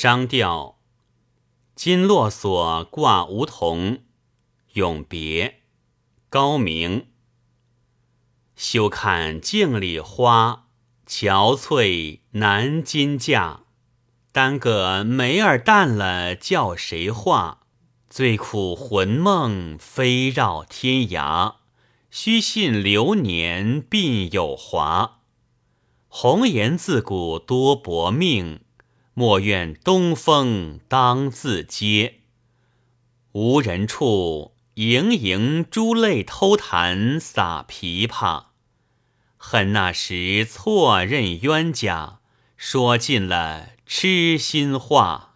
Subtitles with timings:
[0.00, 0.78] 商调，
[1.74, 3.98] 金络索挂梧桐，
[4.74, 5.62] 永别。
[6.28, 7.08] 高明。
[8.54, 10.68] 休看镜里花，
[11.04, 13.62] 憔悴难金价。
[14.30, 17.62] 耽搁梅儿淡了，叫谁画？
[18.08, 21.56] 最苦魂梦飞绕天涯。
[22.12, 25.22] 须信流年鬓有华。
[26.06, 28.60] 红颜自古多薄命。
[29.18, 32.20] 莫怨东风当自嗟，
[33.32, 38.44] 无人处，盈盈珠泪偷弹洒琵琶。
[39.36, 42.20] 恨那时错认冤家，
[42.56, 45.27] 说尽了痴心话。